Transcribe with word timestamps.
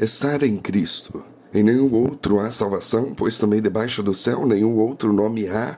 Estar 0.00 0.42
em 0.42 0.56
Cristo. 0.56 1.22
Em 1.52 1.62
nenhum 1.62 1.92
outro 1.92 2.40
há 2.40 2.50
salvação, 2.50 3.14
pois 3.14 3.38
também 3.38 3.60
debaixo 3.60 4.02
do 4.02 4.14
céu 4.14 4.46
nenhum 4.46 4.78
outro 4.78 5.12
nome 5.12 5.48
há 5.48 5.76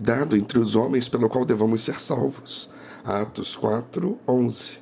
dado 0.00 0.34
entre 0.34 0.58
os 0.58 0.74
homens 0.74 1.08
pelo 1.08 1.28
qual 1.28 1.44
devamos 1.44 1.82
ser 1.82 2.00
salvos. 2.00 2.70
Atos 3.04 3.54
4, 3.54 4.18
11. 4.26 4.78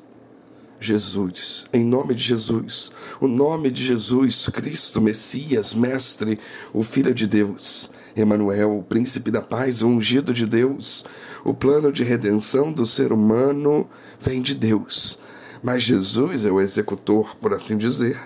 Jesus, 0.80 1.66
em 1.72 1.84
nome 1.84 2.14
de 2.14 2.22
Jesus, 2.22 2.92
o 3.20 3.26
nome 3.26 3.68
de 3.68 3.84
Jesus, 3.84 4.48
Cristo, 4.48 5.00
Messias, 5.00 5.74
Mestre, 5.74 6.38
o 6.72 6.84
Filho 6.84 7.12
de 7.12 7.26
Deus, 7.26 7.90
Emanuel, 8.14 8.78
o 8.78 8.82
príncipe 8.84 9.32
da 9.32 9.42
paz, 9.42 9.82
o 9.82 9.88
ungido 9.88 10.32
de 10.32 10.46
Deus, 10.46 11.04
o 11.44 11.52
plano 11.52 11.90
de 11.90 12.04
redenção 12.04 12.72
do 12.72 12.86
ser 12.86 13.12
humano 13.12 13.88
vem 14.20 14.40
de 14.40 14.54
Deus. 14.54 15.18
Mas 15.64 15.82
Jesus 15.82 16.44
é 16.44 16.52
o 16.52 16.60
executor, 16.60 17.36
por 17.40 17.52
assim 17.52 17.76
dizer. 17.76 18.16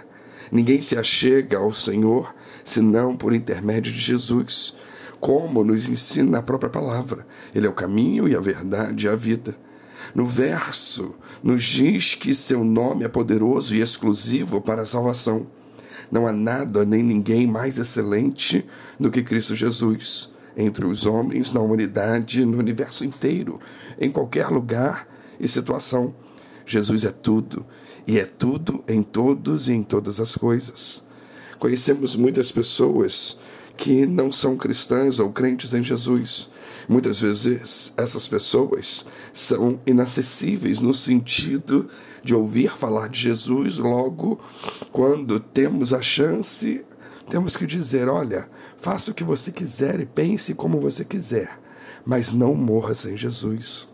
Ninguém 0.52 0.82
se 0.82 0.98
achega 0.98 1.56
ao 1.56 1.72
Senhor 1.72 2.34
senão 2.62 3.16
por 3.16 3.32
intermédio 3.32 3.90
de 3.90 3.98
Jesus, 3.98 4.76
como 5.18 5.64
nos 5.64 5.88
ensina 5.88 6.38
a 6.38 6.42
própria 6.42 6.68
palavra. 6.68 7.26
Ele 7.54 7.66
é 7.66 7.70
o 7.70 7.74
caminho 7.74 8.28
e 8.28 8.36
a 8.36 8.40
verdade 8.40 9.06
e 9.06 9.08
a 9.08 9.16
vida. 9.16 9.56
No 10.14 10.26
verso, 10.26 11.14
nos 11.42 11.64
diz 11.64 12.14
que 12.14 12.34
seu 12.34 12.62
nome 12.64 13.02
é 13.02 13.08
poderoso 13.08 13.74
e 13.74 13.80
exclusivo 13.80 14.60
para 14.60 14.82
a 14.82 14.86
salvação. 14.86 15.46
Não 16.10 16.26
há 16.26 16.32
nada 16.32 16.84
nem 16.84 17.02
ninguém 17.02 17.46
mais 17.46 17.78
excelente 17.78 18.66
do 19.00 19.10
que 19.10 19.22
Cristo 19.22 19.56
Jesus, 19.56 20.34
entre 20.54 20.84
os 20.84 21.06
homens, 21.06 21.50
na 21.54 21.60
humanidade, 21.60 22.44
no 22.44 22.58
universo 22.58 23.06
inteiro, 23.06 23.58
em 23.98 24.10
qualquer 24.10 24.48
lugar 24.48 25.08
e 25.40 25.48
situação. 25.48 26.14
Jesus 26.66 27.04
é 27.04 27.10
tudo, 27.10 27.64
e 28.06 28.18
é 28.18 28.24
tudo 28.24 28.82
em 28.88 29.02
todos 29.02 29.68
e 29.68 29.72
em 29.72 29.82
todas 29.82 30.20
as 30.20 30.34
coisas. 30.34 31.04
Conhecemos 31.58 32.16
muitas 32.16 32.50
pessoas 32.50 33.38
que 33.76 34.06
não 34.06 34.30
são 34.30 34.56
cristãs 34.56 35.18
ou 35.18 35.32
crentes 35.32 35.74
em 35.74 35.82
Jesus. 35.82 36.50
Muitas 36.88 37.20
vezes 37.20 37.92
essas 37.96 38.28
pessoas 38.28 39.06
são 39.32 39.80
inacessíveis 39.86 40.80
no 40.80 40.92
sentido 40.92 41.88
de 42.22 42.34
ouvir 42.34 42.76
falar 42.76 43.08
de 43.08 43.20
Jesus, 43.20 43.78
logo, 43.78 44.40
quando 44.92 45.40
temos 45.40 45.92
a 45.92 46.00
chance, 46.00 46.84
temos 47.28 47.56
que 47.56 47.66
dizer: 47.66 48.08
olha, 48.08 48.48
faça 48.76 49.10
o 49.10 49.14
que 49.14 49.24
você 49.24 49.50
quiser 49.50 50.00
e 50.00 50.06
pense 50.06 50.54
como 50.54 50.80
você 50.80 51.04
quiser, 51.04 51.58
mas 52.04 52.32
não 52.32 52.54
morra 52.54 52.94
sem 52.94 53.16
Jesus. 53.16 53.91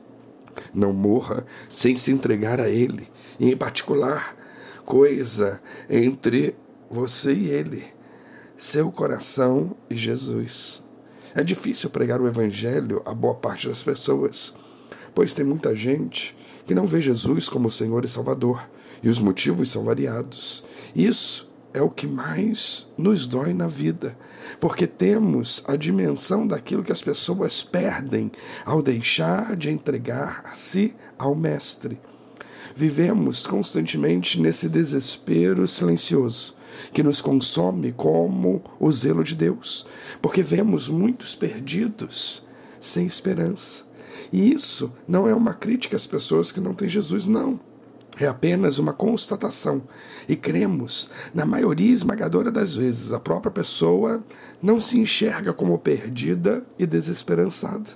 Não 0.72 0.92
morra 0.92 1.44
sem 1.68 1.96
se 1.96 2.12
entregar 2.12 2.60
a 2.60 2.68
Ele, 2.68 3.08
e 3.38 3.50
em 3.50 3.56
particular, 3.56 4.36
coisa 4.84 5.60
entre 5.88 6.54
você 6.90 7.32
e 7.32 7.48
Ele, 7.48 7.84
seu 8.56 8.90
coração 8.90 9.76
e 9.88 9.96
Jesus. 9.96 10.84
É 11.34 11.44
difícil 11.44 11.90
pregar 11.90 12.20
o 12.20 12.26
Evangelho 12.26 13.02
a 13.04 13.14
boa 13.14 13.34
parte 13.34 13.68
das 13.68 13.82
pessoas, 13.82 14.56
pois 15.14 15.34
tem 15.34 15.44
muita 15.44 15.76
gente 15.76 16.36
que 16.66 16.74
não 16.74 16.86
vê 16.86 17.00
Jesus 17.00 17.48
como 17.48 17.70
Senhor 17.70 18.04
e 18.04 18.08
Salvador, 18.08 18.68
e 19.02 19.08
os 19.08 19.20
motivos 19.20 19.70
são 19.70 19.84
variados. 19.84 20.64
Isso 20.94 21.50
é 21.78 21.82
o 21.82 21.88
que 21.88 22.08
mais 22.08 22.92
nos 22.98 23.28
dói 23.28 23.52
na 23.54 23.68
vida, 23.68 24.18
porque 24.60 24.86
temos 24.86 25.62
a 25.68 25.76
dimensão 25.76 26.44
daquilo 26.44 26.82
que 26.82 26.90
as 26.90 27.00
pessoas 27.00 27.62
perdem 27.62 28.32
ao 28.66 28.82
deixar 28.82 29.54
de 29.54 29.70
entregar-se 29.70 30.94
ao 31.16 31.36
Mestre. 31.36 32.00
Vivemos 32.74 33.46
constantemente 33.46 34.40
nesse 34.40 34.68
desespero 34.68 35.66
silencioso 35.68 36.56
que 36.92 37.02
nos 37.02 37.20
consome 37.20 37.92
como 37.92 38.62
o 38.80 38.90
zelo 38.90 39.22
de 39.22 39.36
Deus, 39.36 39.86
porque 40.20 40.42
vemos 40.42 40.88
muitos 40.88 41.34
perdidos 41.34 42.46
sem 42.80 43.06
esperança. 43.06 43.84
E 44.32 44.52
isso 44.52 44.92
não 45.06 45.28
é 45.28 45.34
uma 45.34 45.54
crítica 45.54 45.96
às 45.96 46.06
pessoas 46.06 46.50
que 46.50 46.60
não 46.60 46.74
têm 46.74 46.88
Jesus, 46.88 47.26
não. 47.26 47.67
É 48.20 48.26
apenas 48.26 48.78
uma 48.78 48.92
constatação. 48.92 49.82
E 50.28 50.34
cremos, 50.34 51.10
na 51.32 51.46
maioria 51.46 51.92
esmagadora 51.92 52.50
das 52.50 52.74
vezes, 52.74 53.12
a 53.12 53.20
própria 53.20 53.52
pessoa 53.52 54.24
não 54.60 54.80
se 54.80 54.98
enxerga 54.98 55.52
como 55.52 55.78
perdida 55.78 56.64
e 56.76 56.84
desesperançada. 56.84 57.90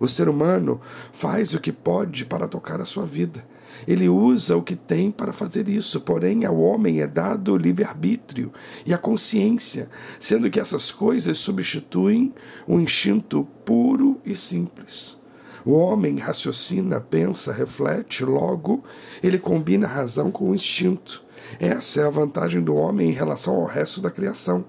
O 0.00 0.08
ser 0.08 0.28
humano 0.28 0.80
faz 1.12 1.54
o 1.54 1.60
que 1.60 1.72
pode 1.72 2.26
para 2.26 2.48
tocar 2.48 2.80
a 2.80 2.84
sua 2.84 3.06
vida. 3.06 3.44
Ele 3.86 4.08
usa 4.08 4.56
o 4.56 4.62
que 4.62 4.74
tem 4.74 5.10
para 5.10 5.32
fazer 5.32 5.68
isso, 5.68 6.00
porém 6.00 6.44
ao 6.44 6.58
homem 6.58 7.00
é 7.00 7.06
dado 7.06 7.52
o 7.52 7.56
livre-arbítrio 7.56 8.52
e 8.84 8.92
a 8.92 8.98
consciência, 8.98 9.88
sendo 10.18 10.50
que 10.50 10.58
essas 10.58 10.90
coisas 10.90 11.38
substituem 11.38 12.34
o 12.66 12.80
instinto 12.80 13.46
puro 13.64 14.20
e 14.24 14.34
simples. 14.34 15.18
O 15.64 15.72
homem 15.72 16.18
raciocina, 16.18 17.00
pensa, 17.00 17.52
reflete, 17.52 18.24
logo 18.24 18.82
ele 19.22 19.38
combina 19.38 19.86
a 19.86 19.90
razão 19.90 20.30
com 20.30 20.50
o 20.50 20.54
instinto. 20.54 21.24
Essa 21.58 22.00
é 22.00 22.04
a 22.04 22.10
vantagem 22.10 22.62
do 22.62 22.74
homem 22.74 23.10
em 23.10 23.14
relação 23.14 23.56
ao 23.56 23.64
resto 23.64 24.00
da 24.00 24.10
criação. 24.10 24.64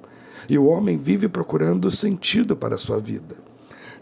E 0.47 0.57
o 0.57 0.65
homem 0.65 0.97
vive 0.97 1.27
procurando 1.27 1.91
sentido 1.91 2.55
para 2.55 2.75
a 2.75 2.77
sua 2.77 2.99
vida. 2.99 3.35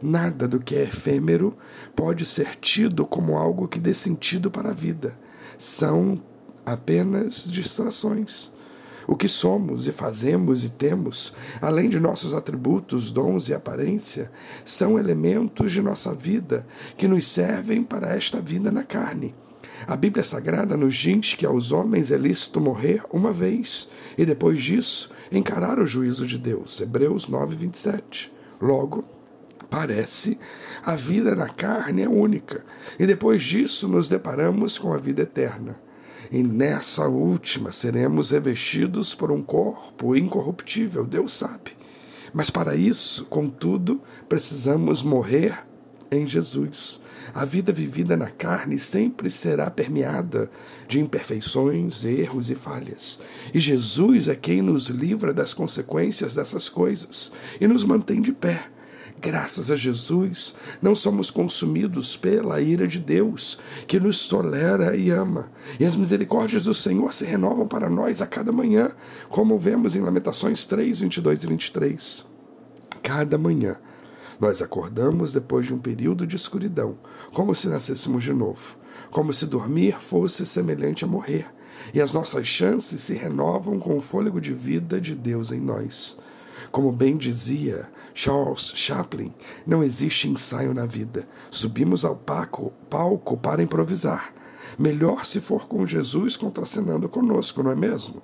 Nada 0.01 0.47
do 0.47 0.59
que 0.59 0.75
é 0.75 0.83
efêmero 0.83 1.57
pode 1.95 2.25
ser 2.25 2.55
tido 2.61 3.05
como 3.05 3.35
algo 3.35 3.67
que 3.67 3.79
dê 3.79 3.93
sentido 3.93 4.51
para 4.51 4.69
a 4.69 4.73
vida. 4.73 5.17
São 5.57 6.15
apenas 6.65 7.49
distrações. 7.49 8.51
O 9.07 9.16
que 9.16 9.29
somos 9.29 9.88
e 9.88 9.94
fazemos 9.94 10.66
e 10.66 10.69
temos, 10.69 11.34
além 11.62 11.90
de 11.90 11.97
nossos 11.97 12.34
atributos, 12.34 13.09
dons 13.09 13.47
e 13.47 13.53
aparência, 13.53 14.29
são 14.66 15.00
elementos 15.00 15.72
de 15.72 15.81
nossa 15.81 16.13
vida 16.13 16.68
que 16.97 17.07
nos 17.07 17.25
servem 17.25 17.81
para 17.84 18.13
esta 18.13 18.41
vida 18.41 18.69
na 18.69 18.84
carne. 18.84 19.34
A 19.88 19.96
Bíblia 19.96 20.23
Sagrada 20.25 20.75
nos 20.75 20.94
diz 20.94 21.35
que 21.35 21.46
aos 21.46 21.72
homens 21.72 22.12
é 22.12 22.17
lícito 22.17 22.59
morrer 22.59 23.01
uma 23.09 23.31
vez 23.31 23.90
e 24.17 24.25
depois 24.25 24.62
disso 24.62 25.12
encarar 25.31 25.79
o 25.79 25.85
juízo 25.85 26.28
de 26.28 26.38
Deus. 26.38 26.81
Hebreus 26.81 27.29
9, 27.29 27.56
27. 27.56 28.34
Logo, 28.59 29.06
parece, 29.69 30.38
a 30.84 30.96
vida 30.96 31.34
na 31.34 31.47
carne 31.47 32.01
é 32.01 32.09
única 32.09 32.66
e 33.00 33.06
depois 33.06 33.41
disso 33.41 33.88
nos 33.88 34.09
deparamos 34.09 34.78
com 34.78 34.94
a 34.94 34.97
vida 34.97 35.22
eterna 35.22 35.86
e 36.31 36.43
nessa 36.43 37.07
última 37.07 37.71
seremos 37.71 38.31
revestidos 38.31 39.13
por 39.13 39.31
um 39.31 39.41
corpo 39.41 40.15
incorruptível, 40.15 41.05
Deus 41.05 41.33
sabe. 41.33 41.77
Mas 42.33 42.49
para 42.49 42.75
isso, 42.75 43.25
contudo, 43.25 44.01
precisamos 44.27 45.01
morrer 45.01 45.66
em 46.11 46.25
Jesus. 46.25 47.01
A 47.33 47.45
vida 47.45 47.71
vivida 47.71 48.16
na 48.16 48.29
carne 48.29 48.79
sempre 48.79 49.29
será 49.29 49.69
permeada 49.69 50.49
de 50.87 50.99
imperfeições, 50.99 52.05
erros 52.05 52.49
e 52.49 52.55
falhas. 52.55 53.19
E 53.53 53.59
Jesus 53.59 54.27
é 54.27 54.35
quem 54.35 54.61
nos 54.61 54.87
livra 54.87 55.33
das 55.33 55.53
consequências 55.53 56.35
dessas 56.35 56.69
coisas 56.69 57.31
e 57.59 57.67
nos 57.67 57.83
mantém 57.83 58.21
de 58.21 58.31
pé 58.31 58.71
Graças 59.19 59.72
a 59.72 59.75
Jesus, 59.75 60.55
não 60.79 60.94
somos 60.94 61.31
consumidos 61.31 62.16
pela 62.16 62.61
ira 62.61 62.88
de 62.88 63.00
Deus, 63.00 63.57
que 63.88 64.00
nos 64.00 64.28
tolera 64.28 64.95
e 64.95 65.09
ama. 65.09 65.51
E 65.79 65.85
as 65.85 65.95
misericórdias 65.95 66.66
do 66.66 66.73
Senhor 66.73 67.11
se 67.11 67.25
renovam 67.25 67.67
para 67.67 67.89
nós 67.89 68.22
a 68.22 68.28
cada 68.28 68.51
manhã, 68.51 68.91
como 69.28 69.57
vemos 69.57 69.95
em 69.95 70.01
Lamentações 70.01 70.67
3, 70.67 71.00
22 71.00 71.44
e 71.44 71.47
23. 71.47 72.25
Cada 73.01 73.39
manhã, 73.39 73.78
nós 74.39 74.61
acordamos 74.61 75.34
depois 75.34 75.66
de 75.66 75.73
um 75.73 75.79
período 75.79 76.28
de 76.28 76.35
escuridão, 76.35 76.95
como 77.34 77.55
se 77.55 77.67
nascêssemos 77.69 78.23
de 78.23 78.34
novo, 78.34 78.78
como 79.09 79.34
se 79.34 79.47
dormir 79.47 79.99
fosse 79.99 80.45
semelhante 80.45 81.03
a 81.03 81.07
morrer, 81.07 81.47
e 81.91 81.99
as 81.99 82.13
nossas 82.13 82.45
chances 82.45 83.01
se 83.01 83.16
renovam 83.16 83.79
com 83.79 83.97
o 83.97 84.01
fôlego 84.01 84.39
de 84.39 84.53
vida 84.53 85.02
de 85.02 85.16
Deus 85.16 85.52
em 85.52 85.59
nós. 85.59 86.19
Como 86.78 86.91
bem 86.91 87.18
dizia 87.18 87.90
Charles 88.14 88.72
Chaplin, 88.76 89.34
não 89.66 89.84
existe 89.84 90.29
ensaio 90.29 90.76
na 90.76 90.85
vida. 90.85 91.28
Subimos 91.50 92.06
ao 92.06 92.16
palco, 92.16 92.72
palco 92.88 93.35
para 93.35 93.64
improvisar. 93.64 94.32
Melhor 94.78 95.26
se 95.26 95.41
for 95.41 95.68
com 95.68 95.88
Jesus 95.88 96.38
contracenando 96.38 97.09
conosco, 97.09 97.64
não 97.64 97.72
é 97.72 97.76
mesmo? 97.76 98.22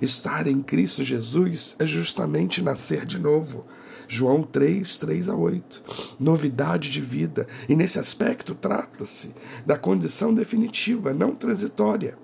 Estar 0.00 0.48
em 0.48 0.60
Cristo 0.62 1.04
Jesus 1.04 1.76
é 1.78 1.86
justamente 1.86 2.60
nascer 2.60 3.06
de 3.06 3.20
novo. 3.20 3.64
João 4.08 4.42
3, 4.42 4.98
3 4.98 5.28
a 5.28 5.36
8. 5.36 6.16
Novidade 6.18 6.90
de 6.90 7.00
vida. 7.00 7.46
E 7.68 7.76
nesse 7.76 8.00
aspecto 8.00 8.52
trata-se 8.52 9.32
da 9.64 9.78
condição 9.78 10.34
definitiva, 10.34 11.14
não 11.14 11.36
transitória. 11.36 12.18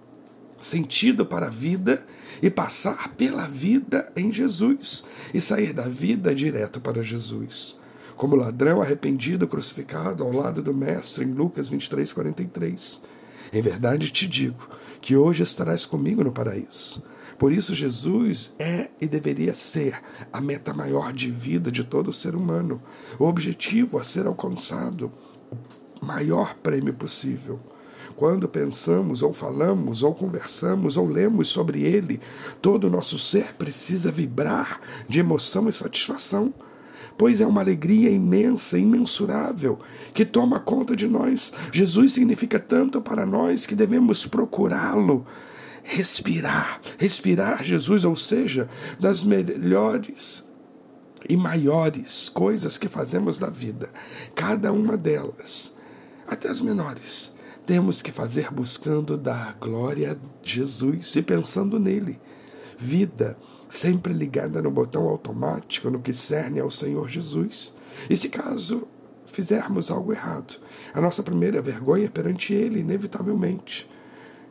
Sentido 0.59 1.25
para 1.25 1.47
a 1.47 1.51
vida 1.51 2.05
e 2.43 2.51
passar 2.51 3.09
pela 3.15 3.47
vida 3.47 4.11
em 4.17 4.31
Jesus 4.33 5.05
e 5.33 5.41
sair 5.41 5.73
da 5.73 5.89
vida 5.89 6.35
direto 6.35 6.81
para 6.81 7.03
Jesus. 7.03 7.79
Como 8.17 8.35
ladrão 8.35 8.83
arrependido 8.83 9.47
crucificado 9.47 10.25
ao 10.25 10.33
lado 10.33 10.63
do 10.63 10.75
Mestre 10.75 11.25
em 11.25 11.33
Lucas 11.33 11.69
23, 11.69 12.13
43. 12.13 13.03
Em 13.53 13.63
verdade 13.63 14.11
te 14.11 14.27
digo 14.27 14.69
que 15.01 15.17
hoje 15.17 15.43
estarás 15.43 15.87
comigo 15.87 16.25
no 16.25 16.33
paraíso. 16.33 17.03
Por 17.39 17.53
isso, 17.53 17.75
Jesus 17.75 18.57
é 18.59 18.89
e 19.01 19.07
deveria 19.07 19.55
ser 19.55 20.03
a 20.33 20.41
meta 20.41 20.75
maior 20.75 21.13
de 21.13 21.31
vida 21.31 21.71
de 21.71 21.85
todo 21.85 22.13
ser 22.13 22.35
humano, 22.35 22.83
o 23.17 23.25
objetivo 23.25 23.97
a 23.97 24.03
ser 24.03 24.27
alcançado, 24.27 25.13
o 26.03 26.05
maior 26.05 26.55
prêmio 26.57 26.93
possível. 26.93 27.61
Quando 28.17 28.49
pensamos, 28.49 29.23
ou 29.23 29.33
falamos, 29.33 30.03
ou 30.03 30.15
conversamos, 30.15 30.97
ou 30.97 31.07
lemos 31.07 31.49
sobre 31.49 31.83
ele, 31.83 32.21
todo 32.61 32.85
o 32.85 32.91
nosso 32.91 33.19
ser 33.19 33.55
precisa 33.55 34.11
vibrar 34.11 34.81
de 35.09 35.21
emoção 35.21 35.69
e 35.69 35.73
satisfação 35.73 36.53
pois 37.19 37.41
é 37.41 37.47
uma 37.47 37.61
alegria 37.61 38.11
imensa, 38.11 38.79
imensurável, 38.79 39.81
que 40.15 40.25
toma 40.25 40.61
conta 40.61 40.95
de 40.95 41.09
nós. 41.09 41.53
Jesus 41.73 42.13
significa 42.13 42.61
tanto 42.61 43.01
para 43.03 43.27
nós 43.27 43.67
que 43.67 43.75
devemos 43.75 44.25
procurá-lo. 44.25 45.27
Respirar, 45.83 46.81
respirar 46.97 47.65
Jesus, 47.65 48.05
ou 48.05 48.15
seja, 48.15 48.69
das 49.01 49.25
melhores 49.25 50.49
e 51.29 51.37
maiores 51.37 52.29
coisas 52.29 52.79
que 52.79 52.89
fazemos 52.89 53.39
da 53.39 53.49
vida, 53.49 53.89
cada 54.35 54.71
uma 54.71 54.97
delas, 54.97 55.75
até 56.27 56.49
as 56.49 56.61
menores, 56.61 57.35
temos 57.69 58.01
que 58.01 58.11
fazer 58.11 58.51
buscando 58.51 59.15
dar 59.19 59.59
glória 59.61 60.13
a 60.13 60.17
Jesus 60.43 61.15
e 61.17 61.23
pensando 61.23 61.79
nele. 61.79 62.19
Vida 62.79 63.37
sempre 63.69 64.11
ligada 64.11 64.63
no 64.63 64.71
botão 64.71 65.07
automático 65.07 65.91
no 65.91 66.01
que 66.01 66.15
cerne 66.15 66.61
ao 66.61 66.71
Senhor 66.71 67.11
Jesus. 67.11 67.75
E 68.09 68.17
se 68.17 68.31
caso 68.31 68.89
fizermos 69.27 69.91
algo 69.91 70.15
errado, 70.15 70.59
a 70.95 71.01
nossa 71.03 71.23
primeira 71.23 71.61
vergonha 71.61 72.07
é 72.07 72.09
perante 72.09 72.55
Ele, 72.55 72.81
inevitavelmente. 72.81 73.87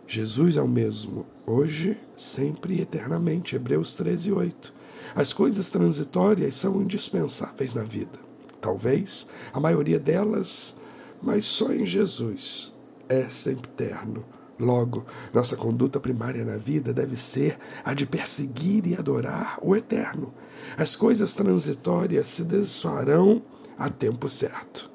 Jesus 0.06 0.56
é 0.56 0.62
o 0.62 0.68
mesmo, 0.68 1.26
hoje, 1.44 1.98
sempre 2.16 2.76
e 2.76 2.82
eternamente. 2.82 3.56
Hebreus 3.56 3.96
13, 3.96 4.32
8. 4.32 4.74
As 5.16 5.34
coisas 5.34 5.72
transitórias 5.72 6.54
são 6.54 6.84
indispensáveis 6.84 7.74
na 7.74 7.82
vida. 7.82 8.20
Talvez 8.62 9.28
a 9.52 9.60
maioria 9.60 10.00
delas, 10.00 10.78
mas 11.20 11.46
só 11.46 11.74
em 11.74 11.84
Jesus 11.84 12.77
é 13.10 13.30
sempre 13.30 13.70
eterno 13.70 14.26
Logo, 14.60 15.06
nossa 15.34 15.56
conduta 15.56 16.00
primária 16.00 16.44
na 16.44 16.58
vida 16.58 16.92
deve 16.92 17.16
ser 17.16 17.60
a 17.86 17.94
de 17.94 18.08
perseguir 18.08 18.88
e 18.88 18.96
adorar 18.96 19.60
o 19.62 19.76
eterno. 19.76 20.34
As 20.76 20.96
coisas 20.96 21.34
transitórias 21.36 22.28
se 22.28 22.44
desfarão 22.44 23.44
a 23.78 23.88
tempo 23.90 24.28
certo. 24.28 24.90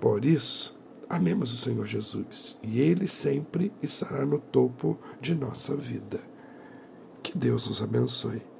Por 0.00 0.24
isso, 0.24 0.78
amemos 1.08 1.52
o 1.52 1.56
Senhor 1.56 1.86
Jesus 1.86 2.56
e 2.62 2.80
Ele 2.80 3.08
sempre 3.08 3.72
estará 3.82 4.24
no 4.24 4.38
topo 4.38 4.96
de 5.20 5.34
nossa 5.34 5.74
vida. 5.74 6.20
Que 7.22 7.36
Deus 7.36 7.68
nos 7.68 7.82
abençoe. 7.82 8.55